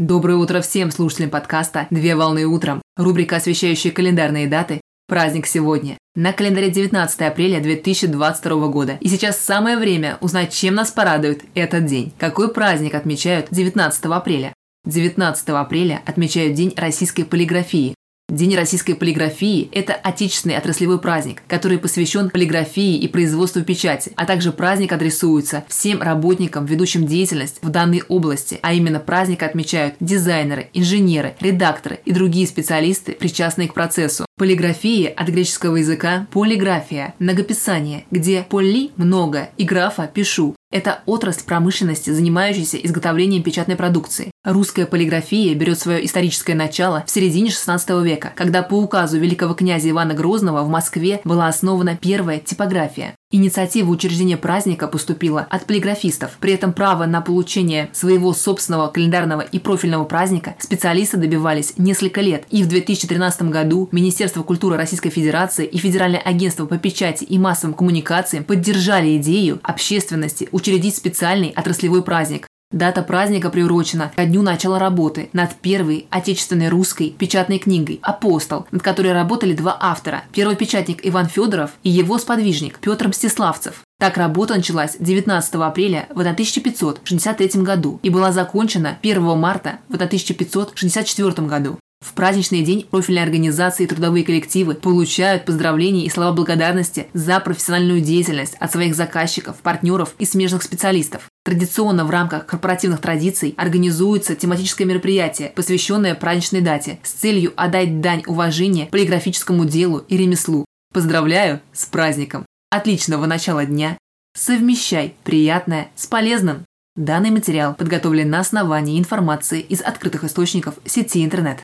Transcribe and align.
Доброе 0.00 0.38
утро 0.38 0.60
всем 0.60 0.90
слушателям 0.90 1.30
подкаста 1.30 1.86
«Две 1.88 2.16
волны 2.16 2.46
утром». 2.46 2.82
Рубрика, 2.96 3.36
освещающая 3.36 3.92
календарные 3.92 4.48
даты. 4.48 4.80
Праздник 5.06 5.46
сегодня. 5.46 5.98
На 6.16 6.32
календаре 6.32 6.68
19 6.68 7.20
апреля 7.20 7.60
2022 7.60 8.66
года. 8.66 8.98
И 9.00 9.06
сейчас 9.06 9.38
самое 9.38 9.78
время 9.78 10.18
узнать, 10.20 10.52
чем 10.52 10.74
нас 10.74 10.90
порадует 10.90 11.44
этот 11.54 11.86
день. 11.86 12.12
Какой 12.18 12.52
праздник 12.52 12.96
отмечают 12.96 13.46
19 13.52 14.06
апреля? 14.06 14.52
19 14.84 15.48
апреля 15.50 16.02
отмечают 16.04 16.54
День 16.54 16.74
российской 16.76 17.22
полиграфии. 17.22 17.93
День 18.30 18.56
российской 18.56 18.94
полиграфии– 18.94 19.68
это 19.72 19.92
отечественный 19.92 20.56
отраслевой 20.56 20.98
праздник, 20.98 21.42
который 21.46 21.76
посвящен 21.78 22.30
полиграфии 22.30 22.96
и 22.96 23.06
производству 23.06 23.62
печати, 23.62 24.12
а 24.16 24.24
также 24.24 24.50
праздник 24.50 24.92
адресуется 24.92 25.62
всем 25.68 26.00
работникам, 26.00 26.64
ведущим 26.64 27.06
деятельность 27.06 27.58
в 27.60 27.68
данной 27.68 28.02
области, 28.08 28.58
а 28.62 28.72
именно 28.72 28.98
праздник 28.98 29.42
отмечают 29.42 29.96
дизайнеры, 30.00 30.70
инженеры, 30.72 31.36
редакторы 31.38 32.00
и 32.06 32.12
другие 32.12 32.46
специалисты, 32.46 33.12
причастные 33.12 33.68
к 33.68 33.74
процессу. 33.74 34.24
Полиграфия 34.36 35.10
от 35.10 35.28
греческого 35.28 35.76
языка 35.76 36.26
полиграфия– 36.32 37.14
многописание, 37.18 38.04
где 38.10 38.42
поли– 38.42 38.90
много 38.96 39.50
и 39.58 39.64
графа– 39.64 40.10
пишу. 40.14 40.56
Это 40.74 41.02
отрасль 41.06 41.44
промышленности, 41.44 42.10
занимающаяся 42.10 42.78
изготовлением 42.78 43.44
печатной 43.44 43.76
продукции. 43.76 44.32
Русская 44.42 44.86
полиграфия 44.86 45.54
берет 45.54 45.78
свое 45.78 46.04
историческое 46.04 46.56
начало 46.56 47.04
в 47.06 47.10
середине 47.12 47.50
XVI 47.50 48.02
века, 48.02 48.32
когда 48.34 48.64
по 48.64 48.74
указу 48.74 49.16
великого 49.20 49.54
князя 49.54 49.90
Ивана 49.90 50.14
Грозного 50.14 50.64
в 50.64 50.68
Москве 50.68 51.20
была 51.22 51.46
основана 51.46 51.96
первая 51.96 52.40
типография. 52.40 53.14
Инициатива 53.34 53.90
учреждения 53.90 54.36
праздника 54.36 54.86
поступила 54.86 55.44
от 55.50 55.66
полиграфистов. 55.66 56.36
При 56.38 56.52
этом 56.52 56.72
право 56.72 57.04
на 57.04 57.20
получение 57.20 57.90
своего 57.92 58.32
собственного 58.32 58.86
календарного 58.86 59.40
и 59.40 59.58
профильного 59.58 60.04
праздника 60.04 60.54
специалисты 60.60 61.16
добивались 61.16 61.74
несколько 61.76 62.20
лет. 62.20 62.44
И 62.50 62.62
в 62.62 62.68
2013 62.68 63.50
году 63.50 63.88
Министерство 63.90 64.44
культуры 64.44 64.76
Российской 64.76 65.10
Федерации 65.10 65.66
и 65.66 65.78
Федеральное 65.78 66.20
агентство 66.20 66.66
по 66.66 66.78
печати 66.78 67.24
и 67.24 67.36
массовым 67.36 67.74
коммуникациям 67.74 68.44
поддержали 68.44 69.16
идею 69.16 69.58
общественности 69.64 70.48
учредить 70.52 70.94
специальный 70.94 71.52
отраслевой 71.56 72.04
праздник. 72.04 72.46
Дата 72.74 73.02
праздника 73.02 73.50
приурочена 73.50 74.10
ко 74.16 74.24
дню 74.24 74.42
начала 74.42 74.80
работы 74.80 75.30
над 75.32 75.54
первой 75.54 76.08
отечественной 76.10 76.68
русской 76.68 77.10
печатной 77.16 77.58
книгой 77.58 78.00
«Апостол», 78.02 78.66
над 78.72 78.82
которой 78.82 79.12
работали 79.12 79.54
два 79.54 79.78
автора– 79.80 80.24
первый 80.32 80.56
печатник 80.56 80.98
Иван 81.06 81.28
Федоров 81.28 81.70
и 81.84 81.90
его 81.90 82.18
сподвижник 82.18 82.80
Петр 82.80 83.06
Мстиславцев. 83.06 83.82
Так 84.00 84.16
работа 84.16 84.56
началась 84.56 84.96
19 84.98 85.54
апреля 85.54 86.08
в 86.10 86.18
1563 86.18 87.62
году 87.62 88.00
и 88.02 88.10
была 88.10 88.32
закончена 88.32 88.98
1 89.02 89.22
марта 89.38 89.78
в 89.88 89.94
1564 89.94 91.46
году. 91.46 91.78
В 92.04 92.12
праздничный 92.12 92.62
день 92.62 92.88
профильные 92.90 93.22
организации 93.22 93.84
и 93.84 93.86
трудовые 93.86 94.24
коллективы 94.24 94.74
получают 94.74 95.44
поздравления 95.44 96.06
и 96.06 96.10
слова 96.10 96.32
благодарности 96.32 97.06
за 97.14 97.38
профессиональную 97.38 98.00
деятельность 98.00 98.56
от 98.58 98.72
своих 98.72 98.96
заказчиков, 98.96 99.58
партнеров 99.58 100.16
и 100.18 100.24
смежных 100.24 100.64
специалистов. 100.64 101.30
Традиционно 101.44 102.06
в 102.06 102.10
рамках 102.10 102.46
корпоративных 102.46 103.02
традиций 103.02 103.52
организуется 103.58 104.34
тематическое 104.34 104.86
мероприятие, 104.86 105.50
посвященное 105.50 106.14
праздничной 106.14 106.62
дате, 106.62 107.00
с 107.02 107.12
целью 107.12 107.52
отдать 107.54 108.00
дань 108.00 108.22
уважения 108.26 108.86
полиграфическому 108.86 109.66
делу 109.66 109.98
и 110.08 110.16
ремеслу. 110.16 110.64
Поздравляю 110.94 111.60
с 111.74 111.84
праздником! 111.84 112.46
Отличного 112.70 113.26
начала 113.26 113.66
дня! 113.66 113.98
Совмещай 114.34 115.16
приятное 115.22 115.88
с 115.96 116.06
полезным! 116.06 116.64
Данный 116.96 117.30
материал 117.30 117.74
подготовлен 117.74 118.30
на 118.30 118.40
основании 118.40 118.98
информации 118.98 119.60
из 119.60 119.82
открытых 119.82 120.24
источников 120.24 120.76
сети 120.86 121.22
интернет. 121.22 121.62